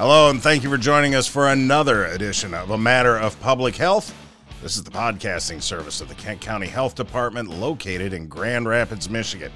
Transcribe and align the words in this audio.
Hello, 0.00 0.30
and 0.30 0.42
thank 0.42 0.62
you 0.62 0.70
for 0.70 0.78
joining 0.78 1.14
us 1.14 1.26
for 1.26 1.48
another 1.48 2.06
edition 2.06 2.54
of 2.54 2.70
A 2.70 2.78
Matter 2.78 3.18
of 3.18 3.38
Public 3.38 3.76
Health. 3.76 4.14
This 4.62 4.76
is 4.76 4.82
the 4.82 4.90
podcasting 4.90 5.60
service 5.60 6.00
of 6.00 6.08
the 6.08 6.14
Kent 6.14 6.40
County 6.40 6.68
Health 6.68 6.94
Department 6.94 7.50
located 7.50 8.14
in 8.14 8.26
Grand 8.26 8.66
Rapids, 8.66 9.10
Michigan. 9.10 9.52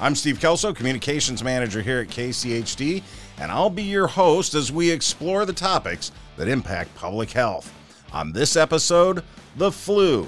I'm 0.00 0.16
Steve 0.16 0.40
Kelso, 0.40 0.74
Communications 0.74 1.44
Manager 1.44 1.82
here 1.82 2.00
at 2.00 2.08
KCHD, 2.08 3.04
and 3.38 3.52
I'll 3.52 3.70
be 3.70 3.84
your 3.84 4.08
host 4.08 4.54
as 4.54 4.72
we 4.72 4.90
explore 4.90 5.46
the 5.46 5.52
topics 5.52 6.10
that 6.36 6.48
impact 6.48 6.92
public 6.96 7.30
health. 7.30 7.72
On 8.12 8.32
this 8.32 8.56
episode, 8.56 9.22
the 9.54 9.70
flu. 9.70 10.26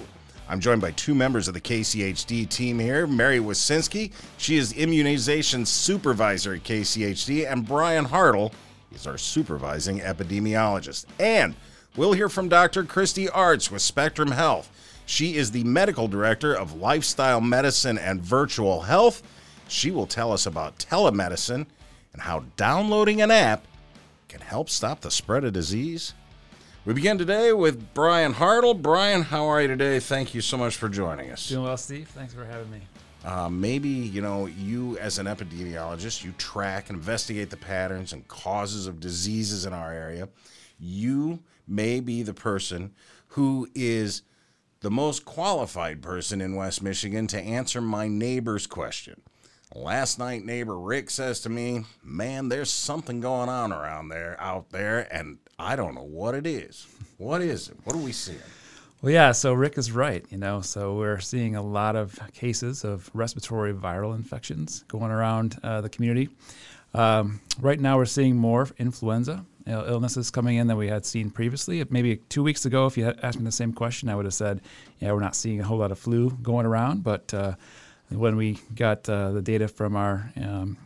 I'm 0.48 0.60
joined 0.60 0.82
by 0.82 0.92
two 0.92 1.16
members 1.16 1.48
of 1.48 1.54
the 1.54 1.60
KCHD 1.60 2.48
team 2.48 2.78
here 2.78 3.08
Mary 3.08 3.40
Wisinski, 3.40 4.12
she 4.36 4.56
is 4.56 4.72
immunization 4.74 5.66
supervisor 5.66 6.54
at 6.54 6.62
KCHD, 6.62 7.50
and 7.50 7.66
Brian 7.66 8.06
Hartl 8.06 8.52
is 8.92 9.06
our 9.06 9.18
supervising 9.18 10.00
epidemiologist. 10.00 11.06
And 11.18 11.54
we'll 11.96 12.12
hear 12.12 12.28
from 12.28 12.48
Dr. 12.48 12.84
Kristi 12.84 13.28
Artz 13.28 13.70
with 13.70 13.82
Spectrum 13.82 14.32
Health. 14.32 14.70
She 15.06 15.36
is 15.36 15.50
the 15.50 15.64
medical 15.64 16.08
director 16.08 16.54
of 16.54 16.74
lifestyle 16.74 17.40
medicine 17.40 17.96
and 17.98 18.20
virtual 18.20 18.82
health. 18.82 19.22
She 19.66 19.90
will 19.90 20.06
tell 20.06 20.32
us 20.32 20.46
about 20.46 20.78
telemedicine 20.78 21.66
and 22.12 22.22
how 22.22 22.44
downloading 22.56 23.20
an 23.22 23.30
app 23.30 23.64
can 24.28 24.40
help 24.40 24.68
stop 24.68 25.00
the 25.00 25.10
spread 25.10 25.44
of 25.44 25.52
disease. 25.52 26.14
We 26.84 26.94
begin 26.94 27.18
today 27.18 27.52
with 27.52 27.92
Brian 27.94 28.34
Hartl. 28.34 28.80
Brian, 28.80 29.22
how 29.22 29.46
are 29.46 29.60
you 29.60 29.68
today? 29.68 30.00
Thank 30.00 30.34
you 30.34 30.40
so 30.40 30.56
much 30.56 30.76
for 30.76 30.88
joining 30.88 31.30
us. 31.30 31.48
Doing 31.48 31.64
well, 31.64 31.76
Steve. 31.76 32.08
Thanks 32.08 32.32
for 32.32 32.44
having 32.44 32.70
me. 32.70 32.80
Uh, 33.28 33.46
maybe 33.46 33.90
you 33.90 34.22
know 34.22 34.46
you 34.46 34.96
as 34.96 35.18
an 35.18 35.26
epidemiologist, 35.26 36.24
you 36.24 36.32
track 36.38 36.88
and 36.88 36.96
investigate 36.96 37.50
the 37.50 37.58
patterns 37.58 38.14
and 38.14 38.26
causes 38.26 38.86
of 38.86 39.00
diseases 39.00 39.66
in 39.66 39.74
our 39.74 39.92
area. 39.92 40.30
You 40.80 41.40
may 41.66 42.00
be 42.00 42.22
the 42.22 42.32
person 42.32 42.94
who 43.32 43.68
is 43.74 44.22
the 44.80 44.90
most 44.90 45.26
qualified 45.26 46.00
person 46.00 46.40
in 46.40 46.56
West 46.56 46.82
Michigan 46.82 47.26
to 47.26 47.38
answer 47.38 47.82
my 47.82 48.08
neighbor's 48.08 48.66
question. 48.66 49.20
Last 49.74 50.18
night, 50.18 50.46
neighbor 50.46 50.78
Rick 50.78 51.10
says 51.10 51.40
to 51.40 51.50
me, 51.50 51.84
"Man, 52.02 52.48
there's 52.48 52.70
something 52.70 53.20
going 53.20 53.50
on 53.50 53.74
around 53.74 54.08
there, 54.08 54.40
out 54.40 54.70
there, 54.70 55.06
and 55.14 55.36
I 55.58 55.76
don't 55.76 55.94
know 55.94 56.02
what 56.02 56.34
it 56.34 56.46
is. 56.46 56.86
What 57.18 57.42
is 57.42 57.68
it? 57.68 57.76
What 57.84 57.94
are 57.94 57.98
we 57.98 58.12
seeing?" 58.12 58.38
Well, 59.00 59.12
yeah, 59.12 59.30
so 59.30 59.52
Rick 59.52 59.78
is 59.78 59.92
right, 59.92 60.24
you 60.28 60.38
know. 60.38 60.60
So 60.60 60.96
we're 60.96 61.20
seeing 61.20 61.54
a 61.54 61.62
lot 61.62 61.94
of 61.94 62.18
cases 62.32 62.82
of 62.84 63.08
respiratory 63.14 63.72
viral 63.72 64.16
infections 64.16 64.84
going 64.88 65.12
around 65.12 65.56
uh, 65.62 65.80
the 65.82 65.88
community. 65.88 66.30
Um, 66.94 67.40
right 67.60 67.78
now, 67.78 67.96
we're 67.96 68.06
seeing 68.06 68.36
more 68.36 68.68
influenza 68.76 69.44
illnesses 69.68 70.32
coming 70.32 70.56
in 70.56 70.66
than 70.66 70.76
we 70.76 70.88
had 70.88 71.06
seen 71.06 71.30
previously. 71.30 71.84
Maybe 71.90 72.16
two 72.28 72.42
weeks 72.42 72.64
ago, 72.64 72.86
if 72.86 72.96
you 72.96 73.04
had 73.04 73.20
asked 73.22 73.38
me 73.38 73.44
the 73.44 73.52
same 73.52 73.72
question, 73.72 74.08
I 74.08 74.16
would 74.16 74.24
have 74.24 74.34
said, 74.34 74.62
yeah, 74.98 75.12
we're 75.12 75.20
not 75.20 75.36
seeing 75.36 75.60
a 75.60 75.64
whole 75.64 75.78
lot 75.78 75.92
of 75.92 75.98
flu 76.00 76.30
going 76.42 76.66
around. 76.66 77.04
But 77.04 77.32
uh, 77.32 77.54
when 78.08 78.34
we 78.34 78.58
got 78.74 79.08
uh, 79.08 79.30
the 79.30 79.42
data 79.42 79.68
from 79.68 79.94
our 79.94 80.32
um, 80.42 80.76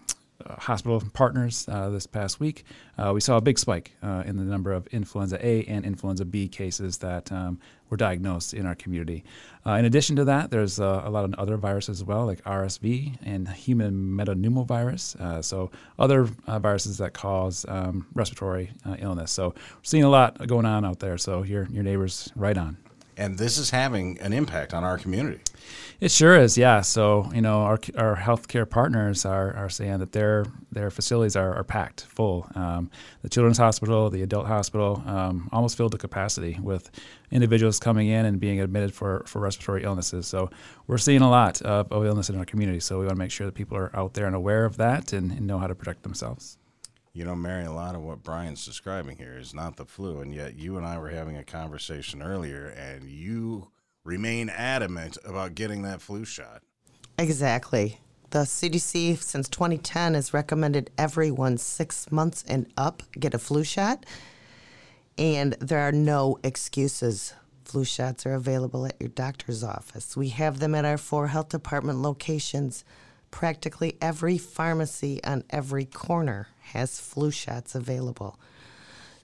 hospital 0.59 1.03
partners 1.13 1.67
uh, 1.69 1.91
this 1.91 2.07
past 2.07 2.41
week, 2.41 2.65
uh, 2.99 3.13
we 3.15 3.21
saw 3.21 3.37
a 3.37 3.41
big 3.41 3.59
spike 3.59 3.93
uh, 4.03 4.23
in 4.27 4.37
the 4.37 4.43
number 4.43 4.73
of 4.73 4.87
influenza 4.89 5.45
A 5.45 5.65
and 5.65 5.85
influenza 5.85 6.25
B 6.25 6.49
cases 6.49 6.99
that 6.99 7.31
um, 7.33 7.59
were 7.91 7.97
diagnosed 7.97 8.55
in 8.55 8.67
our 8.67 8.75
community. 8.75 9.25
Uh, 9.67 9.73
in 9.73 9.85
addition 9.85 10.17
to 10.17 10.25
that, 10.25 10.51
there's 10.51 10.81
uh, 10.81 11.03
a 11.05 11.11
lot 11.11 11.25
of 11.25 11.35
other 11.35 11.57
viruses 11.57 12.01
as 12.01 12.05
well, 12.05 12.27
like 12.27 12.43
RSV 12.45 13.19
and 13.25 13.49
human 13.49 14.17
metapneumovirus. 14.17 15.45
so 15.45 15.71
other 15.99 16.25
viruses 16.25 16.99
that 16.99 17.13
cause 17.13 17.65
um, 17.69 18.07
respiratory 18.15 18.73
illness. 18.99 19.31
So 19.31 19.49
we're 19.49 19.55
seeing 19.83 20.05
a 20.05 20.11
lot 20.11 20.47
going 20.47 20.67
on 20.67 20.85
out 20.85 21.01
there. 21.01 21.19
So 21.19 21.43
your 21.43 21.67
your 21.71 21.83
neighbors 21.83 22.33
right 22.37 22.57
on 22.57 22.77
and 23.17 23.39
this 23.39 23.59
is 23.59 23.71
having 23.71 24.19
an 24.21 24.33
impact 24.33 24.75
on 24.75 24.85
our 24.85 24.99
community. 24.99 25.41
It 26.01 26.11
sure 26.11 26.37
is, 26.37 26.59
yeah. 26.59 26.81
So 26.81 27.31
you 27.35 27.41
know, 27.41 27.63
our 27.63 27.79
our 27.97 28.17
healthcare 28.17 28.69
partners 28.69 29.25
are, 29.25 29.55
are 29.55 29.69
saying 29.69 29.99
that 29.99 30.13
their 30.13 30.45
their 30.73 30.91
facilities 30.91 31.37
are, 31.37 31.55
are 31.55 31.65
packed 31.65 32.05
full. 32.07 32.49
Um, 32.55 32.91
the 33.23 33.29
children's 33.29 33.59
hospital, 33.59 34.11
the 34.11 34.23
adult 34.23 34.47
hospital, 34.47 35.03
um, 35.07 35.49
almost 35.53 35.77
filled 35.77 35.93
to 35.93 35.99
capacity 35.99 36.59
with 36.61 36.91
individuals 37.31 37.79
coming 37.79 38.09
in 38.09 38.27
and 38.27 38.41
being 38.41 38.61
admitted 38.61 38.95
for, 38.95 39.23
for 39.27 39.41
respiratory 39.41 39.85
illnesses. 39.85 40.27
So 40.27 40.51
we're 40.87 40.99
seeing 40.99 41.23
a 41.23 41.31
lot 41.31 41.63
of, 41.63 41.91
of 41.93 42.05
illness 42.05 42.29
in 42.31 42.37
our 42.37 42.45
community. 42.45 42.81
So 42.81 42.99
we 42.99 43.07
want 43.07 43.17
to 43.17 43.19
make 43.19 43.31
sure 43.31 43.47
that 43.47 43.55
people 43.55 43.77
are 43.77 43.95
out 43.97 44.15
there 44.15 44.27
and 44.27 44.35
aware 44.37 44.65
of 44.65 44.77
that 44.77 45.13
and, 45.13 45.33
and 45.33 45.47
know 45.47 45.59
how 45.59 45.67
to 45.67 45.75
protect 45.75 46.03
themselves. 46.03 46.59
You 47.15 47.27
know, 47.27 47.37
Mary, 47.37 47.67
a 47.67 47.73
lot 47.73 47.95
of 47.95 48.01
what 48.01 48.23
Brian's 48.23 48.65
describing 48.65 49.19
here 49.19 49.37
is 49.37 49.53
not 49.53 49.77
the 49.77 49.85
flu, 49.85 50.21
and 50.21 50.35
yet 50.35 50.59
you 50.59 50.79
and 50.79 50.87
I 50.87 50.97
were 50.97 51.11
having 51.11 51.37
a 51.37 51.45
conversation 51.45 52.23
earlier, 52.23 52.69
and 52.69 53.11
you 53.11 53.69
remain 54.03 54.49
adamant 54.49 55.19
about 55.23 55.55
getting 55.55 55.83
that 55.83 56.01
flu 56.01 56.25
shot. 56.25 56.63
Exactly. 57.19 58.01
The 58.31 58.41
CDC 58.41 59.19
since 59.19 59.47
2010 59.51 60.15
has 60.15 60.33
recommended 60.33 60.91
everyone 60.97 61.59
six 61.59 62.11
months 62.11 62.45
and 62.49 62.67
up 62.79 63.03
get 63.13 63.35
a 63.35 63.39
flu 63.39 63.63
shot, 63.63 64.07
and 65.19 65.53
there 65.61 65.81
are 65.81 65.93
no 65.93 66.39
excuses. 66.43 67.35
Flu 67.67 67.85
shots 67.85 68.25
are 68.25 68.33
available 68.33 68.87
at 68.87 68.97
your 68.99 69.11
doctor's 69.11 69.63
office. 69.63 70.17
We 70.17 70.31
have 70.31 70.61
them 70.61 70.75
at 70.75 70.87
our 70.87 70.97
four 70.97 71.27
health 71.27 71.51
department 71.51 71.99
locations. 72.01 72.85
Practically 73.33 73.97
every 74.01 74.39
pharmacy 74.39 75.23
on 75.25 75.43
every 75.51 75.87
corner 75.87 76.47
has 76.61 77.01
flu 77.01 77.33
shots 77.33 77.75
available. 77.75 78.39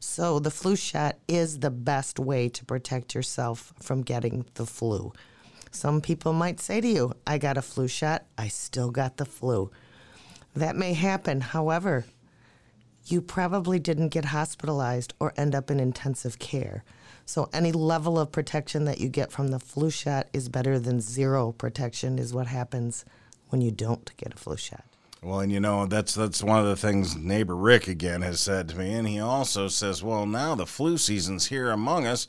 So, 0.01 0.41
the 0.41 0.51
flu 0.51 0.75
shot 0.75 1.17
is 1.29 1.61
the 1.61 1.71
best 1.71 2.19
way 2.19 2.49
to 2.49 2.65
protect 2.65 3.15
yourself 3.15 3.73
from 3.81 4.03
getting 4.03 4.47
the 4.55 4.67
flu. 4.67 5.13
Some 5.71 6.01
people 6.01 6.33
might 6.33 6.59
say 6.59 6.81
to 6.81 6.89
you, 6.89 7.13
I 7.27 7.39
got 7.39 7.59
a 7.59 7.63
flu 7.63 7.87
shot, 7.87 8.25
I 8.37 8.49
still 8.49 8.91
got 8.91 9.19
the 9.19 9.25
flu. 9.25 9.71
That 10.55 10.75
may 10.75 10.95
happen. 10.95 11.41
However, 11.41 12.07
you 13.07 13.21
probably 13.21 13.79
didn't 13.79 14.09
get 14.09 14.27
hospitalized 14.27 15.15
or 15.21 15.35
end 15.37 15.55
up 15.55 15.71
in 15.71 15.81
intensive 15.81 16.39
care. 16.39 16.83
So, 17.27 17.51
any 17.53 17.73
level 17.73 18.19
of 18.19 18.33
protection 18.33 18.85
that 18.87 19.01
you 19.01 19.09
get 19.09 19.31
from 19.31 19.49
the 19.49 19.61
flu 19.61 19.91
shot 19.91 20.29
is 20.33 20.49
better 20.49 20.79
than 20.79 21.01
zero 21.01 21.53
protection, 21.53 22.19
is 22.19 22.33
what 22.33 22.47
happens 22.47 23.05
when 23.51 23.61
you 23.61 23.71
don't 23.71 24.17
get 24.17 24.35
a 24.35 24.37
flu 24.37 24.57
shot. 24.57 24.85
Well, 25.23 25.41
and 25.41 25.51
you 25.51 25.59
know 25.59 25.87
that's 25.87 26.15
that's 26.15 26.43
one 26.43 26.61
of 26.61 26.67
the 26.67 26.77
things 26.77 27.17
neighbor 27.17 27.57
Rick 27.57 27.89
again 27.89 28.23
has 28.23 28.41
said 28.41 28.69
to 28.69 28.77
me, 28.77 28.95
and 28.95 29.09
he 29.09 29.19
also 29.19 29.67
says, 29.67 30.03
"Well, 30.03 30.27
now 30.27 30.55
the 30.55 30.67
flu 30.67 30.97
season's 30.97 31.47
here 31.47 31.71
among 31.71 32.07
us. 32.07 32.29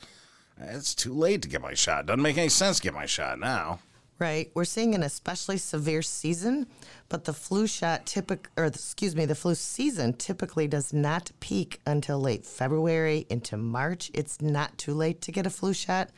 It's 0.60 0.96
too 0.96 1.14
late 1.14 1.44
to 1.44 1.50
get 1.50 1.62
my 1.62 1.76
shot. 1.76 2.08
Doesn't 2.08 2.22
make 2.22 2.38
any 2.38 2.50
sense 2.50 2.78
to 2.78 2.84
get 2.84 2.94
my 2.96 3.06
shot 3.06 3.40
now." 3.40 3.80
Right. 4.18 4.52
We're 4.54 4.66
seeing 4.66 4.96
an 4.96 5.04
especially 5.04 5.58
severe 5.58 6.02
season, 6.02 6.68
but 7.08 7.24
the 7.24 7.32
flu 7.32 7.68
shot 7.68 8.06
typic 8.06 8.50
or 8.58 8.66
excuse 8.66 9.16
me, 9.16 9.26
the 9.26 9.36
flu 9.36 9.56
season 9.56 10.14
typically 10.14 10.68
does 10.68 10.92
not 10.92 11.32
peak 11.40 11.80
until 11.86 12.20
late 12.20 12.46
February 12.46 13.28
into 13.30 13.56
March. 13.56 14.12
It's 14.14 14.42
not 14.42 14.78
too 14.78 14.94
late 14.94 15.22
to 15.22 15.32
get 15.32 15.46
a 15.46 15.52
flu 15.52 15.74
shot. 15.74 16.10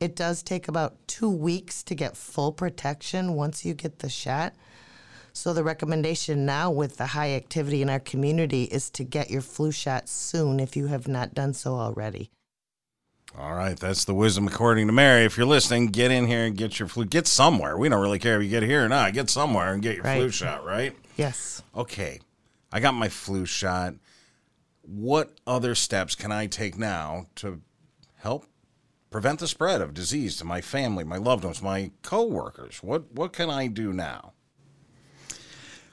It 0.00 0.16
does 0.16 0.42
take 0.42 0.68
about 0.68 0.96
2 1.06 1.30
weeks 1.30 1.82
to 1.84 1.94
get 1.94 2.16
full 2.16 2.52
protection 2.52 3.34
once 3.34 3.64
you 3.64 3.74
get 3.74 4.00
the 4.00 4.08
shot. 4.08 4.54
So 5.32 5.52
the 5.52 5.64
recommendation 5.64 6.46
now 6.46 6.70
with 6.70 6.96
the 6.96 7.06
high 7.06 7.32
activity 7.32 7.82
in 7.82 7.90
our 7.90 7.98
community 7.98 8.64
is 8.64 8.90
to 8.90 9.04
get 9.04 9.30
your 9.30 9.40
flu 9.40 9.72
shot 9.72 10.08
soon 10.08 10.60
if 10.60 10.76
you 10.76 10.86
have 10.86 11.08
not 11.08 11.34
done 11.34 11.54
so 11.54 11.74
already. 11.74 12.30
All 13.36 13.54
right, 13.54 13.76
that's 13.76 14.04
the 14.04 14.14
wisdom 14.14 14.46
according 14.46 14.86
to 14.86 14.92
Mary. 14.92 15.24
If 15.24 15.36
you're 15.36 15.46
listening, 15.46 15.88
get 15.88 16.12
in 16.12 16.28
here 16.28 16.44
and 16.44 16.56
get 16.56 16.78
your 16.78 16.86
flu. 16.86 17.04
Get 17.04 17.26
somewhere. 17.26 17.76
We 17.76 17.88
don't 17.88 18.00
really 18.00 18.20
care 18.20 18.36
if 18.36 18.44
you 18.44 18.48
get 18.50 18.62
here 18.62 18.84
or 18.84 18.88
not. 18.88 19.12
Get 19.12 19.28
somewhere 19.28 19.72
and 19.72 19.82
get 19.82 19.96
your 19.96 20.04
right. 20.04 20.18
flu 20.18 20.30
shot, 20.30 20.64
right? 20.64 20.94
Yes. 21.16 21.60
Okay, 21.74 22.20
I 22.70 22.78
got 22.78 22.94
my 22.94 23.08
flu 23.08 23.44
shot. 23.44 23.94
What 24.82 25.32
other 25.48 25.74
steps 25.74 26.14
can 26.14 26.30
I 26.30 26.46
take 26.46 26.78
now 26.78 27.26
to 27.36 27.60
help 28.18 28.46
prevent 29.14 29.38
the 29.38 29.46
spread 29.46 29.80
of 29.80 29.94
disease 29.94 30.36
to 30.36 30.44
my 30.44 30.60
family, 30.60 31.04
my 31.04 31.16
loved 31.16 31.44
ones, 31.44 31.62
my 31.62 31.88
coworkers? 32.02 32.82
What 32.82 33.12
what 33.12 33.32
can 33.32 33.48
I 33.48 33.68
do 33.68 33.92
now? 33.92 34.32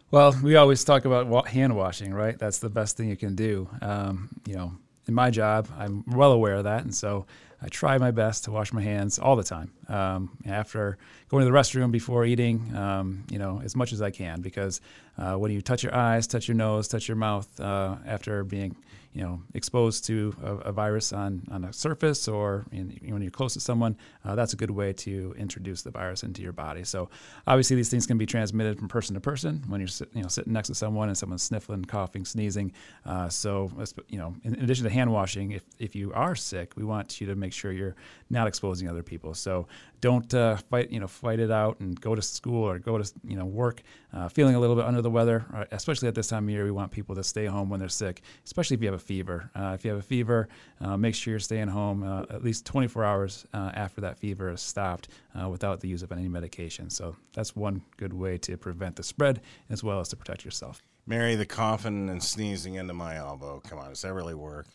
Well, 0.10 0.36
we 0.42 0.56
always 0.56 0.84
talk 0.84 1.06
about 1.06 1.48
hand 1.48 1.76
washing, 1.76 2.16
right? 2.16 2.36
That's 2.40 2.58
the 2.58 2.72
best 2.72 2.98
thing 2.98 3.10
you 3.10 3.16
can 3.16 3.36
do. 3.36 3.70
Um, 3.80 4.30
you 4.48 4.56
know, 4.56 4.72
in 5.08 5.14
my 5.14 5.30
job, 5.30 5.68
I'm 5.78 6.04
well 6.08 6.32
aware 6.32 6.56
of 6.56 6.64
that, 6.64 6.84
and 6.84 6.96
so 6.96 7.28
I 7.62 7.68
try 7.68 8.00
my 8.00 8.10
best 8.10 8.46
to 8.46 8.52
wash 8.52 8.74
my 8.74 8.82
hands 8.82 9.20
all 9.20 9.36
the 9.36 9.44
time. 9.44 9.72
Um, 9.88 10.40
after 10.48 10.98
going 11.32 11.46
to 11.46 11.52
the 11.52 11.58
restroom 11.58 11.92
before 11.92 12.26
eating, 12.26 12.76
um, 12.76 13.24
you 13.32 13.40
know, 13.40 13.62
as 13.64 13.74
much 13.74 13.94
as 13.94 14.02
I 14.02 14.12
can 14.12 14.42
because 14.42 14.82
uh, 15.18 15.36
when 15.36 15.50
you 15.50 15.62
touch 15.62 15.82
your 15.82 15.96
eyes, 15.96 16.28
touch 16.28 16.50
your 16.50 16.56
nose, 16.56 16.90
touch 16.90 17.08
your 17.08 17.16
mouth 17.16 17.48
uh, 17.60 17.96
after 18.06 18.44
being 18.44 18.76
you 19.14 19.22
know 19.22 19.42
exposed 19.54 20.06
to 20.06 20.34
a, 20.42 20.56
a, 20.70 20.72
virus 20.72 21.12
on, 21.12 21.42
on 21.52 21.66
a 21.66 21.74
surface 21.74 22.28
or 22.28 22.66
in, 22.72 22.98
when 23.10 23.22
you're 23.22 23.32
close 23.32 23.54
to 23.54 23.60
someone, 23.60 23.98
uh, 24.24 24.36
that's 24.36 24.54
a 24.54 24.56
good 24.56 24.72
way 24.72 24.94
to 24.94 25.36
introduce 25.38 25.82
the 25.82 25.92
virus 25.92 26.24
into 26.24 26.42
your 26.42 26.54
body. 26.54 26.84
So 26.84 27.10
obviously 27.46 27.76
these 27.76 27.90
things 27.90 28.06
can 28.06 28.18
be 28.18 28.26
transmitted 28.26 28.80
from 28.80 28.88
person 28.88 29.14
to 29.16 29.20
person 29.20 29.64
when 29.68 29.82
you're 29.82 29.90
you 30.14 30.22
know 30.22 30.30
sitting 30.30 30.54
next 30.54 30.68
to 30.70 30.76
someone 30.76 31.10
and 31.10 31.18
someone's 31.18 31.44
sniffling, 31.44 31.86
coughing, 31.86 32.26
sneezing. 32.26 32.72
Uh, 33.06 33.28
so 33.28 33.72
you 34.08 34.18
know 34.18 34.34
in, 34.44 34.56
in, 34.56 34.64
addition 34.64 34.86
to 34.86 34.90
hand 34.90 35.12
washing, 35.12 35.52
if 35.52 35.64
if 35.80 35.96
you 35.96 36.14
are 36.14 36.36
sick, 36.36 36.74
we 36.76 36.84
want 36.84 37.20
you 37.20 37.28
to 37.28 37.36
make 37.36 37.54
sure 37.54 37.72
you're 37.72 37.96
not 38.30 38.48
exposing 38.48 38.88
other 38.88 39.04
people. 39.04 39.34
So 39.34 39.68
don't 40.02 40.34
uh, 40.34 40.58
fight 40.70 40.92
you 40.92 41.00
know 41.00 41.08
fight 41.08 41.40
it 41.40 41.52
out 41.52 41.80
and 41.80 42.00
go 42.00 42.16
to 42.16 42.22
school 42.22 42.64
or 42.64 42.80
go 42.80 42.98
to 42.98 43.14
you 43.24 43.38
know 43.38 43.46
work 43.46 43.82
uh, 44.14 44.28
feeling 44.28 44.56
a 44.56 44.60
little 44.60 44.76
bit 44.76 44.86
under 44.86 45.02
the 45.02 45.10
weather. 45.10 45.46
Uh, 45.54 45.66
especially 45.72 46.08
at 46.08 46.16
this 46.16 46.28
time 46.28 46.46
of 46.46 46.50
year, 46.50 46.66
we 46.66 46.72
want 46.72 46.92
people 46.92 47.16
to 47.16 47.24
stay 47.24 47.46
home 47.46 47.70
when 47.70 47.80
they're 47.80 47.90
sick, 47.90 48.22
especially 48.44 48.76
if 48.76 48.82
you 48.82 48.88
have 48.88 49.00
a 49.00 49.04
fever. 49.04 49.50
Uh, 49.56 49.72
if 49.76 49.86
you 49.86 49.92
have 49.92 50.00
a 50.00 50.04
fever, 50.04 50.50
uh, 50.82 50.98
make 50.98 51.16
sure 51.16 51.32
you're 51.32 51.40
staying 51.40 51.68
home 51.68 52.04
uh, 52.04 52.24
at 52.30 52.44
least 52.44 52.66
24 52.66 53.06
hours 53.06 53.46
after 53.54 54.02
that 54.02 54.18
fever 54.18 54.50
has 54.50 54.62
stopped 54.62 55.08
without 55.50 55.80
the 55.80 55.88
use 55.88 56.04
of 56.04 56.12
any 56.12 56.28
medication. 56.28 56.90
So 56.90 57.16
that's 57.34 57.56
one 57.56 57.84
good 57.98 58.14
way 58.14 58.38
to 58.40 58.58
prevent 58.58 58.96
the 58.96 59.04
spread 59.04 59.42
as 59.70 59.84
well 59.84 60.00
as 60.00 60.10
to 60.10 60.16
protect 60.16 60.44
yourself. 60.44 60.82
Mary, 61.06 61.36
the 61.36 61.46
coughing 61.46 62.10
and 62.10 62.24
sneezing 62.24 62.76
into 62.76 62.94
my 62.94 63.18
elbow. 63.18 63.62
Come 63.68 63.80
on, 63.80 63.90
does 63.90 64.02
that 64.02 64.14
really 64.14 64.36
work? 64.36 64.68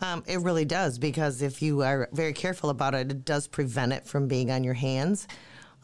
Um, 0.00 0.22
it 0.26 0.40
really 0.40 0.64
does 0.64 0.98
because 0.98 1.42
if 1.42 1.62
you 1.62 1.82
are 1.82 2.08
very 2.12 2.32
careful 2.32 2.70
about 2.70 2.94
it, 2.94 3.10
it 3.10 3.24
does 3.24 3.46
prevent 3.46 3.92
it 3.92 4.06
from 4.06 4.28
being 4.28 4.50
on 4.50 4.62
your 4.62 4.74
hands. 4.74 5.26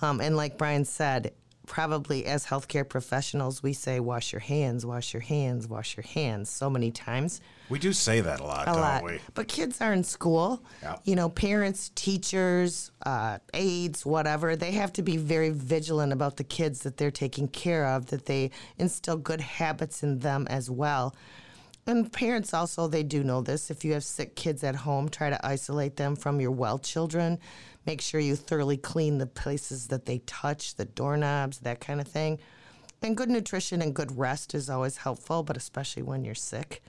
Um, 0.03 0.21
and 0.21 0.37
like 0.37 0.59
Brian 0.59 0.85
said, 0.85 1.33
probably 1.67 2.27
as 2.27 2.45
healthcare 2.45 2.87
professionals, 2.87 3.63
we 3.63 3.73
say, 3.73 4.01
wash 4.01 4.33
your 4.33 4.41
hands, 4.41 4.85
wash 4.85 5.15
your 5.15 5.23
hands, 5.23 5.69
wash 5.69 5.97
your 5.97 6.05
hands 6.05 6.51
so 6.51 6.69
many 6.69 6.91
times. 6.91 7.41
We 7.69 7.79
do 7.79 7.93
say 7.93 8.21
that 8.21 8.41
a 8.41 8.45
lot, 8.45 8.63
a 8.63 8.73
don't 8.73 8.81
lot. 8.81 9.05
we? 9.05 9.21
But 9.35 9.49
kids 9.49 9.81
are 9.81 9.93
in 9.93 10.05
school. 10.05 10.63
Yeah. 10.83 10.97
You 11.05 11.17
know, 11.17 11.29
parents, 11.29 11.91
teachers, 11.95 12.91
uh, 13.07 13.39
aides, 13.55 14.05
whatever, 14.05 14.57
they 14.57 14.73
have 14.73 14.93
to 14.95 15.03
be 15.03 15.17
very 15.17 15.51
vigilant 15.51 16.13
about 16.13 16.37
the 16.37 16.45
kids 16.45 16.81
that 16.81 16.97
they're 16.97 17.11
taking 17.11 17.49
care 17.49 17.87
of, 17.87 18.07
that 18.07 18.27
they 18.27 18.51
instill 18.77 19.17
good 19.17 19.41
habits 19.41 20.03
in 20.03 20.19
them 20.19 20.47
as 20.51 20.69
well. 20.69 21.15
And 21.87 22.13
parents 22.13 22.55
also, 22.55 22.87
they 22.87 23.03
do 23.03 23.25
know 23.25 23.41
this. 23.43 23.71
If 23.71 23.85
you 23.85 23.93
have 23.95 24.05
sick 24.05 24.37
kids 24.37 24.63
at 24.63 24.77
home, 24.77 25.09
try 25.09 25.31
to 25.31 25.47
isolate 25.47 25.97
them 25.97 26.15
from 26.15 26.41
your 26.41 26.53
well 26.53 26.79
children 26.79 27.41
Make 27.87 28.01
sure 28.01 28.21
you 28.21 28.37
thoroughly 28.37 28.77
clean 28.77 29.19
the 29.19 29.27
places 29.27 29.89
that 29.89 30.07
they 30.07 30.19
touch, 30.19 30.77
the 30.77 30.85
doorknobs, 30.85 31.59
that 31.61 31.81
kind 31.81 32.01
of 32.01 32.07
thing. 32.07 32.39
And 33.03 33.17
good 33.17 33.29
nutrition 33.29 33.83
and 33.83 33.95
good 33.95 34.17
rest 34.17 34.55
is 34.55 34.71
always 34.71 34.99
helpful, 34.99 35.43
but 35.43 35.57
especially 35.57 36.05
when 36.05 36.25
you're 36.25 36.37
sick. 36.37 36.83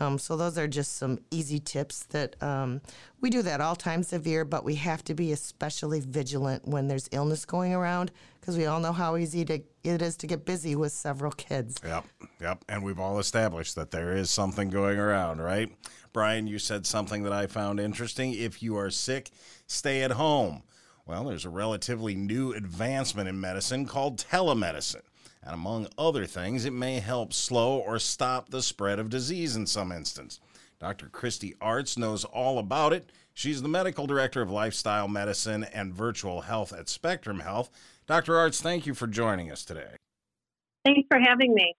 Um, 0.00 0.18
so 0.18 0.36
those 0.36 0.56
are 0.56 0.66
just 0.66 0.96
some 0.96 1.18
easy 1.30 1.60
tips 1.60 2.04
that 2.04 2.42
um, 2.42 2.80
we 3.20 3.28
do 3.28 3.42
that 3.42 3.60
all 3.60 3.76
times 3.76 4.12
of 4.12 4.26
year, 4.26 4.44
but 4.44 4.64
we 4.64 4.76
have 4.76 5.04
to 5.04 5.14
be 5.14 5.30
especially 5.32 6.00
vigilant 6.00 6.66
when 6.66 6.88
there's 6.88 7.08
illness 7.12 7.44
going 7.44 7.74
around 7.74 8.10
because 8.40 8.56
we 8.56 8.64
all 8.66 8.80
know 8.80 8.92
how 8.92 9.16
easy 9.16 9.44
to, 9.44 9.60
it 9.84 10.00
is 10.02 10.16
to 10.16 10.26
get 10.26 10.46
busy 10.46 10.74
with 10.74 10.92
several 10.92 11.32
kids. 11.32 11.78
Yep, 11.84 12.04
yep. 12.40 12.64
And 12.68 12.82
we've 12.82 12.98
all 12.98 13.18
established 13.18 13.76
that 13.76 13.90
there 13.90 14.16
is 14.16 14.30
something 14.30 14.70
going 14.70 14.98
around, 14.98 15.40
right? 15.42 15.70
Brian, 16.12 16.46
you 16.46 16.58
said 16.58 16.86
something 16.86 17.22
that 17.24 17.32
I 17.32 17.46
found 17.46 17.78
interesting. 17.78 18.32
If 18.32 18.62
you 18.62 18.76
are 18.76 18.90
sick, 18.90 19.30
stay 19.66 20.02
at 20.02 20.12
home. 20.12 20.62
Well, 21.06 21.24
there's 21.24 21.44
a 21.44 21.50
relatively 21.50 22.14
new 22.14 22.52
advancement 22.52 23.28
in 23.28 23.40
medicine 23.40 23.86
called 23.86 24.18
telemedicine. 24.18 25.02
And 25.42 25.54
among 25.54 25.88
other 25.96 26.26
things, 26.26 26.64
it 26.64 26.72
may 26.72 27.00
help 27.00 27.32
slow 27.32 27.78
or 27.78 27.98
stop 27.98 28.50
the 28.50 28.62
spread 28.62 28.98
of 28.98 29.08
disease 29.08 29.56
in 29.56 29.66
some 29.66 29.90
instance. 29.90 30.40
Dr. 30.78 31.06
Kristi 31.06 31.56
Artz 31.58 31.96
knows 31.96 32.24
all 32.24 32.58
about 32.58 32.92
it. 32.92 33.10
She's 33.34 33.62
the 33.62 33.68
medical 33.68 34.06
director 34.06 34.42
of 34.42 34.50
lifestyle 34.50 35.08
medicine 35.08 35.64
and 35.64 35.94
virtual 35.94 36.42
health 36.42 36.72
at 36.72 36.88
Spectrum 36.88 37.40
Health. 37.40 37.70
Dr. 38.06 38.34
Artz, 38.34 38.60
thank 38.60 38.86
you 38.86 38.94
for 38.94 39.06
joining 39.06 39.50
us 39.50 39.64
today. 39.64 39.96
Thanks 40.84 41.06
for 41.08 41.18
having 41.18 41.54
me 41.54 41.74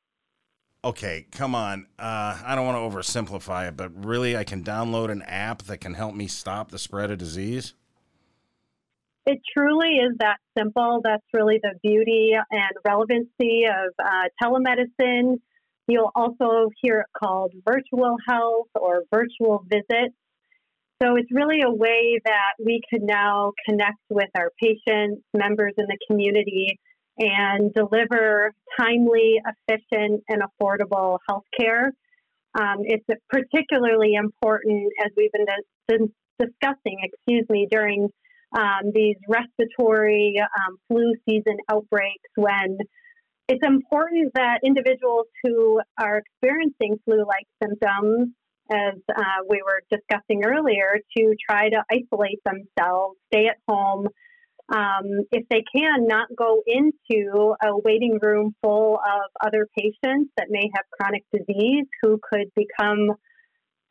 okay, 0.84 1.26
come 1.32 1.56
on. 1.56 1.88
Uh, 1.98 2.40
I 2.46 2.56
don't 2.56 2.66
want 2.66 2.78
to 2.78 2.98
oversimplify 2.98 3.68
it, 3.68 3.78
but 3.78 4.06
really, 4.06 4.36
I 4.36 4.44
can 4.44 4.64
download 4.64 5.12
an 5.12 5.22
app 5.24 5.64
that 5.64 5.78
can 5.78 5.94
help 5.94 6.16
me 6.16 6.28
stop 6.28 6.72
the 6.72 6.80
spread 6.80 7.12
of 7.12 7.18
disease? 7.18 7.74
It 9.26 9.40
truly 9.56 9.98
is 9.98 10.18
that 10.20 10.38
simple. 10.58 11.02
That's 11.04 11.24
really 11.34 11.60
the 11.62 11.74
beauty 11.84 12.34
and 12.34 12.72
relevancy 12.86 13.66
of 13.66 13.94
uh, 14.04 14.30
telemedicine. 14.42 15.40
You'll 15.88 16.12
also 16.16 16.70
hear 16.82 17.02
it 17.02 17.06
called 17.18 17.54
virtual 17.66 18.18
health 18.28 18.68
or 18.76 19.04
virtual 19.14 19.64
visits. 19.70 20.16
So 21.02 21.16
it's 21.16 21.32
really 21.32 21.62
a 21.62 21.72
way 21.72 22.20
that 22.26 22.54
we 22.64 22.82
can 22.90 23.06
now 23.06 23.54
connect 23.68 24.00
with 24.10 24.30
our 24.38 24.52
patients, 24.62 25.24
members 25.36 25.74
in 25.78 25.86
the 25.88 25.98
community, 26.08 26.80
and 27.18 27.74
deliver 27.74 28.54
timely, 28.80 29.40
efficient, 29.46 30.24
and 30.30 30.42
affordable 30.42 31.18
health 31.28 31.46
care. 31.60 31.92
Um, 32.60 32.80
it's 32.82 33.06
particularly 33.30 34.14
important 34.14 34.92
as 35.04 35.12
we've 35.16 35.32
been 35.32 36.12
discussing, 36.40 37.00
excuse 37.04 37.46
me, 37.50 37.68
during 37.70 38.10
um, 38.54 38.92
these 38.94 39.16
respiratory 39.28 40.36
um, 40.40 40.78
flu 40.88 41.14
season 41.28 41.58
outbreaks 41.70 42.30
when 42.36 42.78
it's 43.48 43.66
important 43.66 44.32
that 44.36 44.60
individuals 44.64 45.26
who 45.44 45.82
are 46.00 46.20
experiencing 46.20 46.98
flu 47.06 47.26
like 47.26 47.48
symptoms, 47.62 48.30
as 48.72 48.94
uh, 49.14 49.44
we 49.50 49.62
were 49.66 49.82
discussing 49.90 50.46
earlier, 50.46 51.00
to 51.18 51.36
try 51.50 51.70
to 51.70 51.84
isolate 51.92 52.40
themselves, 52.46 53.18
stay 53.34 53.48
at 53.48 53.58
home, 53.68 54.08
um, 54.74 55.26
if 55.32 55.46
they 55.50 55.64
can, 55.76 56.08
not 56.08 56.30
go 56.38 56.64
into 56.66 57.56
a 57.62 57.78
waiting 57.84 58.20
room 58.22 58.56
full 58.64 58.96
of 58.96 59.46
other 59.46 59.68
patients 59.78 60.32
that 60.38 60.48
may 60.50 60.70
have 60.74 60.86
chronic 60.98 61.24
disease 61.34 61.86
who 62.02 62.20
could 62.32 62.48
become 62.56 63.10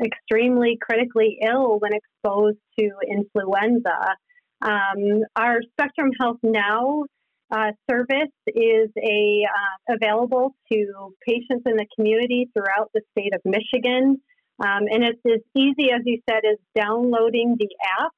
extremely 0.02 0.78
critically 0.80 1.38
ill 1.46 1.78
when 1.78 1.92
exposed 1.92 2.56
to 2.78 2.90
influenza. 3.06 4.16
Um, 4.62 5.24
our 5.36 5.60
Spectrum 5.72 6.10
Health 6.20 6.38
Now 6.42 7.04
uh, 7.50 7.72
service 7.90 8.32
is 8.46 8.90
a 8.96 9.44
uh, 9.44 9.94
available 9.94 10.54
to 10.72 11.14
patients 11.26 11.62
in 11.66 11.76
the 11.76 11.86
community 11.96 12.48
throughout 12.52 12.90
the 12.94 13.00
state 13.12 13.34
of 13.34 13.40
Michigan. 13.44 14.20
Um, 14.58 14.82
and 14.90 15.02
it's 15.04 15.20
as 15.26 15.40
easy 15.56 15.90
as 15.90 16.02
you 16.04 16.20
said 16.28 16.42
as 16.44 16.58
downloading 16.74 17.56
the 17.58 17.68
app 17.98 18.12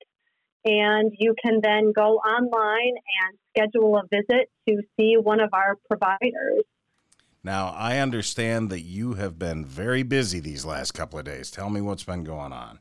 and 0.64 1.12
you 1.18 1.34
can 1.44 1.60
then 1.62 1.92
go 1.92 2.16
online 2.18 2.94
and 2.94 3.38
schedule 3.50 3.96
a 3.96 4.02
visit 4.10 4.50
to 4.68 4.82
see 4.98 5.16
one 5.16 5.40
of 5.40 5.50
our 5.52 5.76
providers. 5.88 6.62
Now, 7.44 7.74
I 7.76 7.98
understand 7.98 8.70
that 8.70 8.82
you 8.82 9.14
have 9.14 9.38
been 9.38 9.64
very 9.64 10.04
busy 10.04 10.38
these 10.38 10.64
last 10.64 10.92
couple 10.92 11.18
of 11.18 11.24
days. 11.24 11.50
Tell 11.50 11.70
me 11.70 11.80
what's 11.80 12.04
been 12.04 12.22
going 12.22 12.52
on. 12.52 12.78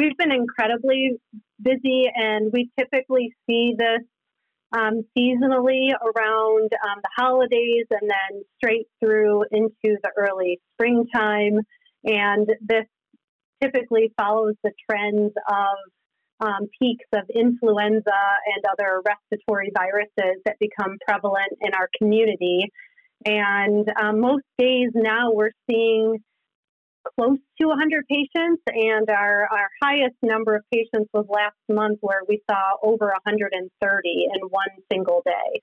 We've 0.00 0.16
been 0.16 0.32
incredibly 0.32 1.18
busy, 1.60 2.04
and 2.14 2.50
we 2.54 2.70
typically 2.78 3.34
see 3.46 3.74
this 3.76 4.00
um, 4.72 5.02
seasonally 5.14 5.90
around 5.92 6.70
um, 6.72 7.00
the 7.02 7.10
holidays 7.18 7.84
and 7.90 8.08
then 8.08 8.42
straight 8.56 8.86
through 8.98 9.44
into 9.52 9.98
the 10.02 10.10
early 10.16 10.58
springtime. 10.72 11.58
And 12.02 12.48
this 12.62 12.86
typically 13.62 14.10
follows 14.18 14.54
the 14.64 14.72
trends 14.90 15.34
of 15.46 16.48
um, 16.48 16.68
peaks 16.80 17.04
of 17.12 17.24
influenza 17.34 18.22
and 18.54 18.64
other 18.72 19.02
respiratory 19.04 19.70
viruses 19.76 20.40
that 20.46 20.56
become 20.60 20.96
prevalent 21.06 21.52
in 21.60 21.74
our 21.74 21.90
community. 21.98 22.70
And 23.26 23.86
um, 24.00 24.20
most 24.20 24.44
days 24.56 24.92
now 24.94 25.30
we're 25.30 25.52
seeing 25.70 26.20
close 27.20 27.38
to 27.60 27.66
100 27.66 28.06
patients, 28.08 28.62
and 28.66 29.10
our, 29.10 29.46
our 29.50 29.68
highest 29.82 30.16
number 30.22 30.56
of 30.56 30.62
patients 30.72 31.08
was 31.12 31.26
last 31.28 31.56
month 31.68 31.98
where 32.00 32.22
we 32.28 32.40
saw 32.50 32.60
over 32.82 33.06
130 33.06 34.28
in 34.34 34.40
one 34.48 34.68
single 34.90 35.22
day. 35.24 35.60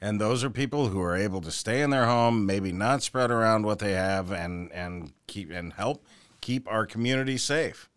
And 0.00 0.20
those 0.20 0.44
are 0.44 0.50
people 0.50 0.88
who 0.88 1.00
are 1.02 1.16
able 1.16 1.40
to 1.42 1.50
stay 1.50 1.82
in 1.82 1.90
their 1.90 2.06
home, 2.06 2.46
maybe 2.46 2.72
not 2.72 3.02
spread 3.02 3.30
around 3.30 3.64
what 3.64 3.80
they 3.80 3.92
have, 3.92 4.30
and 4.30 4.72
and 4.72 5.12
keep 5.26 5.50
and 5.50 5.74
help 5.74 6.06
keep 6.40 6.66
our 6.66 6.86
community 6.86 7.36
safe. 7.36 7.90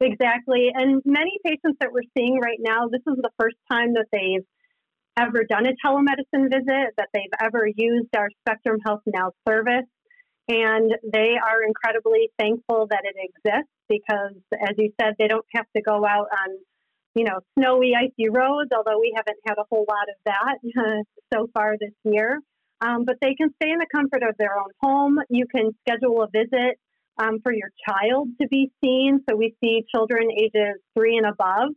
Exactly. 0.00 0.70
And 0.74 1.02
many 1.04 1.38
patients 1.44 1.76
that 1.80 1.92
we're 1.92 2.08
seeing 2.16 2.38
right 2.38 2.58
now, 2.60 2.88
this 2.88 3.02
is 3.06 3.16
the 3.16 3.30
first 3.38 3.56
time 3.70 3.92
that 3.94 4.06
they've 4.10 4.46
ever 5.18 5.44
done 5.44 5.66
a 5.66 5.72
telemedicine 5.84 6.50
visit, 6.50 6.94
that 6.96 7.08
they've 7.12 7.36
ever 7.40 7.66
used 7.66 8.08
our 8.16 8.28
Spectrum 8.40 8.78
Health 8.84 9.02
Now 9.06 9.32
service. 9.46 9.84
And 10.48 10.92
they 11.12 11.34
are 11.42 11.62
incredibly 11.66 12.30
thankful 12.38 12.86
that 12.90 13.02
it 13.04 13.16
exists 13.18 13.72
because, 13.88 14.36
as 14.60 14.76
you 14.78 14.92
said, 15.00 15.14
they 15.18 15.26
don't 15.26 15.46
have 15.54 15.66
to 15.76 15.82
go 15.82 16.06
out 16.06 16.28
on 16.30 16.58
you 17.16 17.24
know, 17.24 17.40
snowy, 17.58 17.94
icy 17.96 18.28
roads, 18.28 18.70
although 18.76 19.00
we 19.00 19.12
haven't 19.16 19.38
had 19.46 19.54
a 19.58 19.64
whole 19.70 19.86
lot 19.88 20.06
of 20.08 20.16
that 20.26 21.04
so 21.34 21.48
far 21.54 21.76
this 21.80 21.94
year. 22.04 22.40
Um, 22.82 23.06
but 23.06 23.16
they 23.22 23.34
can 23.34 23.48
stay 23.60 23.70
in 23.70 23.78
the 23.78 23.86
comfort 23.92 24.22
of 24.22 24.36
their 24.38 24.54
own 24.54 24.70
home. 24.82 25.18
You 25.30 25.46
can 25.46 25.70
schedule 25.80 26.22
a 26.22 26.28
visit 26.28 26.78
um, 27.18 27.40
for 27.42 27.52
your 27.52 27.70
child 27.88 28.28
to 28.40 28.46
be 28.48 28.70
seen. 28.84 29.20
So 29.28 29.34
we 29.34 29.56
see 29.64 29.84
children 29.94 30.28
ages 30.30 30.76
three 30.94 31.16
and 31.16 31.26
above. 31.26 31.70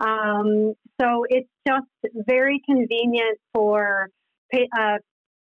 Um, 0.00 0.74
so 1.00 1.24
it's 1.30 1.48
just 1.66 1.86
very 2.14 2.60
convenient 2.68 3.38
for 3.54 4.10
uh, 4.54 4.98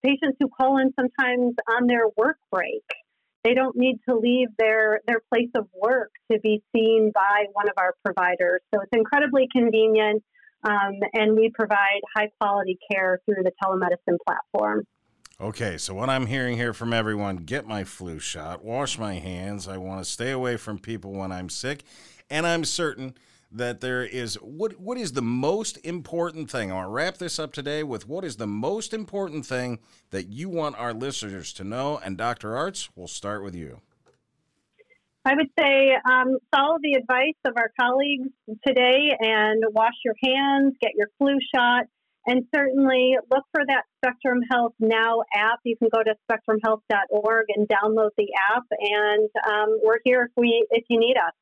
patients 0.05 0.37
who 0.39 0.47
call 0.47 0.77
in 0.77 0.93
sometimes 0.99 1.55
on 1.69 1.87
their 1.87 2.07
work 2.15 2.37
break. 2.51 2.83
They 3.43 3.53
don't 3.53 3.75
need 3.75 3.99
to 4.09 4.15
leave 4.15 4.47
their, 4.57 5.01
their 5.07 5.21
place 5.31 5.49
of 5.55 5.67
work 5.79 6.11
to 6.31 6.39
be 6.39 6.63
seen 6.75 7.11
by 7.13 7.45
one 7.53 7.67
of 7.67 7.73
our 7.77 7.93
providers. 8.03 8.61
So 8.73 8.81
it's 8.81 8.91
incredibly 8.91 9.47
convenient, 9.51 10.23
um, 10.63 10.93
and 11.13 11.35
we 11.35 11.51
provide 11.53 12.01
high 12.15 12.29
quality 12.39 12.77
care 12.91 13.19
through 13.25 13.43
the 13.43 13.51
telemedicine 13.63 14.17
platform. 14.27 14.83
Okay, 15.39 15.77
so 15.77 15.93
what 15.93 16.09
I'm 16.09 16.27
hearing 16.27 16.55
here 16.55 16.73
from 16.73 16.93
everyone 16.93 17.37
get 17.37 17.67
my 17.67 17.83
flu 17.83 18.19
shot, 18.19 18.63
wash 18.63 18.97
my 18.97 19.15
hands. 19.15 19.67
I 19.67 19.77
want 19.77 20.03
to 20.03 20.09
stay 20.09 20.31
away 20.31 20.57
from 20.57 20.79
people 20.79 21.11
when 21.11 21.31
I'm 21.31 21.49
sick. 21.49 21.83
And 22.29 22.47
I'm 22.47 22.63
certain 22.63 23.15
that 23.51 23.81
there 23.81 24.03
is 24.03 24.35
what 24.35 24.79
what 24.79 24.97
is 24.97 25.13
the 25.13 25.21
most 25.21 25.77
important 25.85 26.49
thing? 26.49 26.71
I 26.71 26.75
want 26.75 26.87
to 26.87 26.91
wrap 26.91 27.17
this 27.17 27.39
up 27.39 27.53
today 27.53 27.83
with 27.83 28.07
what 28.07 28.23
is 28.23 28.37
the 28.37 28.47
most 28.47 28.93
important 28.93 29.45
thing 29.45 29.79
that 30.11 30.27
you 30.27 30.49
want 30.49 30.77
our 30.77 30.93
listeners 30.93 31.53
to 31.53 31.63
know. 31.63 31.99
And 32.03 32.17
Dr. 32.17 32.49
Artz, 32.49 32.89
we'll 32.95 33.07
start 33.07 33.43
with 33.43 33.55
you. 33.55 33.81
I 35.27 35.33
would 35.33 35.49
say 35.57 35.95
um, 36.05 36.37
follow 36.55 36.77
the 36.81 36.93
advice 36.93 37.39
of 37.45 37.53
our 37.57 37.71
colleagues 37.79 38.29
today 38.65 39.09
and 39.19 39.63
wash 39.71 39.95
your 40.03 40.13
hands, 40.23 40.75
get 40.79 40.91
your 40.95 41.07
flu 41.17 41.37
shot, 41.53 41.85
and 42.27 42.45
certainly 42.53 43.15
look 43.31 43.43
for 43.51 43.63
that 43.67 43.83
Spectrum 43.97 44.41
Health 44.51 44.73
Now 44.79 45.21
app. 45.35 45.59
You 45.63 45.77
can 45.77 45.89
go 45.93 46.03
to 46.03 46.15
spectrumhealth.org 46.29 47.45
and 47.55 47.67
download 47.67 48.09
the 48.17 48.27
app, 48.53 48.65
and 48.79 49.29
um, 49.49 49.79
we're 49.83 49.99
here 50.03 50.23
if 50.23 50.31
we 50.37 50.65
if 50.69 50.83
you 50.89 50.99
need 50.99 51.15
us. 51.17 51.33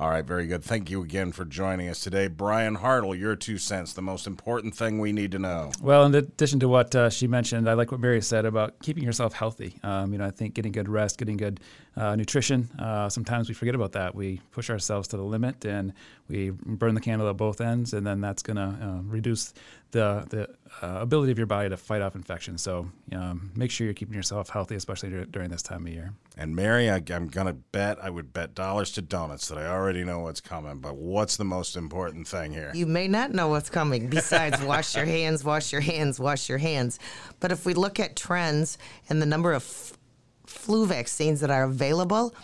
All 0.00 0.08
right, 0.08 0.24
very 0.24 0.46
good. 0.46 0.64
Thank 0.64 0.88
you 0.88 1.02
again 1.02 1.30
for 1.30 1.44
joining 1.44 1.86
us 1.90 2.00
today. 2.00 2.26
Brian 2.26 2.78
Hartl, 2.78 3.18
your 3.18 3.36
two 3.36 3.58
cents, 3.58 3.92
the 3.92 4.00
most 4.00 4.26
important 4.26 4.74
thing 4.74 4.98
we 4.98 5.12
need 5.12 5.30
to 5.32 5.38
know. 5.38 5.72
Well, 5.82 6.06
in 6.06 6.14
addition 6.14 6.58
to 6.60 6.68
what 6.68 6.94
uh, 6.94 7.10
she 7.10 7.26
mentioned, 7.26 7.68
I 7.68 7.74
like 7.74 7.92
what 7.92 8.00
Mary 8.00 8.22
said 8.22 8.46
about 8.46 8.78
keeping 8.80 9.04
yourself 9.04 9.34
healthy. 9.34 9.76
Um, 9.82 10.14
you 10.14 10.18
know, 10.18 10.24
I 10.24 10.30
think 10.30 10.54
getting 10.54 10.72
good 10.72 10.88
rest, 10.88 11.18
getting 11.18 11.36
good 11.36 11.60
uh, 11.98 12.16
nutrition, 12.16 12.70
uh, 12.78 13.10
sometimes 13.10 13.48
we 13.50 13.54
forget 13.54 13.74
about 13.74 13.92
that. 13.92 14.14
We 14.14 14.40
push 14.52 14.70
ourselves 14.70 15.06
to 15.08 15.18
the 15.18 15.22
limit 15.22 15.66
and 15.66 15.92
we 16.28 16.48
burn 16.48 16.94
the 16.94 17.00
candle 17.02 17.28
at 17.28 17.36
both 17.36 17.60
ends, 17.60 17.92
and 17.92 18.06
then 18.06 18.22
that's 18.22 18.42
going 18.42 18.56
to 18.56 18.62
uh, 18.82 19.02
reduce 19.02 19.52
the, 19.90 20.24
the 20.30 20.48
uh, 20.82 21.00
ability 21.02 21.30
of 21.32 21.36
your 21.36 21.46
body 21.46 21.68
to 21.68 21.76
fight 21.76 22.00
off 22.00 22.14
infection. 22.14 22.56
So 22.56 22.90
um, 23.12 23.50
make 23.54 23.70
sure 23.70 23.84
you're 23.84 23.92
keeping 23.92 24.14
yourself 24.14 24.48
healthy, 24.48 24.76
especially 24.76 25.26
during 25.26 25.50
this 25.50 25.62
time 25.62 25.86
of 25.86 25.92
year. 25.92 26.14
And 26.40 26.56
Mary, 26.56 26.88
I, 26.88 27.02
am 27.10 27.28
going 27.28 27.48
to 27.48 27.52
bet, 27.52 28.02
I 28.02 28.08
would 28.08 28.32
bet 28.32 28.54
dollars 28.54 28.92
to 28.92 29.02
donuts 29.02 29.48
that 29.48 29.58
I 29.58 29.66
already 29.66 30.04
know 30.04 30.20
what's 30.20 30.40
coming. 30.40 30.78
But 30.78 30.96
what's 30.96 31.36
the 31.36 31.44
most 31.44 31.76
important 31.76 32.26
thing 32.26 32.54
here? 32.54 32.72
You 32.74 32.86
may 32.86 33.08
not 33.08 33.30
know 33.30 33.48
what's 33.48 33.68
coming 33.68 34.06
besides 34.06 34.58
wash 34.64 34.96
your 34.96 35.04
hands, 35.04 35.44
wash 35.44 35.70
your 35.70 35.82
hands, 35.82 36.18
wash 36.18 36.48
your 36.48 36.56
hands. 36.56 36.98
But 37.40 37.52
if 37.52 37.66
we 37.66 37.74
look 37.74 38.00
at 38.00 38.16
trends 38.16 38.78
and 39.10 39.20
the 39.20 39.26
number 39.26 39.52
of 39.52 39.62
f- 39.64 39.98
flu 40.46 40.86
vaccines 40.86 41.40
that 41.40 41.50
are 41.50 41.64
available, 41.64 42.34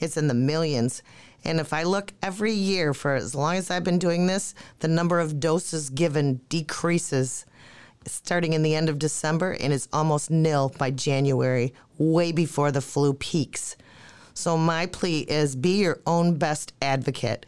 it's 0.00 0.18
in 0.18 0.28
the 0.28 0.34
millions. 0.34 1.02
And 1.42 1.58
if 1.58 1.72
I 1.72 1.84
look 1.84 2.12
every 2.22 2.52
year 2.52 2.92
for 2.92 3.14
as 3.14 3.34
long 3.34 3.56
as 3.56 3.70
I've 3.70 3.84
been 3.84 3.98
doing 3.98 4.26
this, 4.26 4.54
the 4.80 4.88
number 4.88 5.18
of 5.18 5.40
doses 5.40 5.88
given 5.88 6.42
decreases 6.50 7.46
starting 8.06 8.52
in 8.52 8.62
the 8.62 8.74
end 8.74 8.88
of 8.88 8.98
December 8.98 9.52
and 9.52 9.72
is 9.72 9.88
almost 9.92 10.30
nil 10.30 10.72
by 10.78 10.90
January, 10.90 11.74
way 11.98 12.32
before 12.32 12.70
the 12.70 12.80
flu 12.80 13.14
peaks. 13.14 13.76
So 14.34 14.56
my 14.56 14.86
plea 14.86 15.20
is 15.20 15.56
be 15.56 15.80
your 15.80 16.00
own 16.06 16.34
best 16.34 16.72
advocate. 16.82 17.46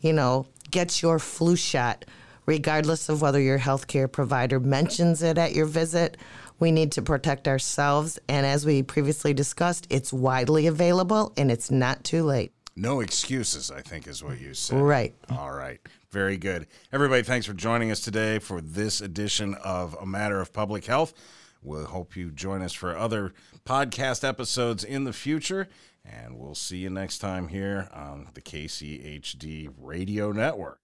You 0.00 0.12
know, 0.12 0.46
get 0.70 1.02
your 1.02 1.18
flu 1.18 1.56
shot, 1.56 2.04
regardless 2.44 3.08
of 3.08 3.22
whether 3.22 3.40
your 3.40 3.58
healthcare 3.58 4.10
provider 4.10 4.60
mentions 4.60 5.22
it 5.22 5.38
at 5.38 5.54
your 5.54 5.66
visit. 5.66 6.16
We 6.58 6.72
need 6.72 6.92
to 6.92 7.02
protect 7.02 7.48
ourselves. 7.48 8.18
And 8.28 8.46
as 8.46 8.64
we 8.64 8.82
previously 8.82 9.34
discussed, 9.34 9.86
it's 9.90 10.12
widely 10.12 10.66
available 10.66 11.32
and 11.36 11.50
it's 11.50 11.70
not 11.70 12.04
too 12.04 12.22
late. 12.22 12.55
No 12.78 13.00
excuses, 13.00 13.70
I 13.70 13.80
think, 13.80 14.06
is 14.06 14.22
what 14.22 14.38
you 14.38 14.52
said. 14.52 14.80
Right. 14.82 15.14
All 15.30 15.50
right. 15.50 15.80
Very 16.10 16.36
good. 16.36 16.66
Everybody, 16.92 17.22
thanks 17.22 17.46
for 17.46 17.54
joining 17.54 17.90
us 17.90 18.00
today 18.00 18.38
for 18.38 18.60
this 18.60 19.00
edition 19.00 19.54
of 19.64 19.96
A 19.98 20.04
Matter 20.04 20.40
of 20.42 20.52
Public 20.52 20.84
Health. 20.84 21.14
We'll 21.62 21.86
hope 21.86 22.16
you 22.16 22.30
join 22.30 22.60
us 22.60 22.74
for 22.74 22.94
other 22.94 23.32
podcast 23.64 24.28
episodes 24.28 24.84
in 24.84 25.04
the 25.04 25.14
future. 25.14 25.68
And 26.04 26.38
we'll 26.38 26.54
see 26.54 26.76
you 26.76 26.90
next 26.90 27.18
time 27.18 27.48
here 27.48 27.88
on 27.94 28.28
the 28.34 28.42
KCHD 28.42 29.70
Radio 29.78 30.30
Network. 30.30 30.78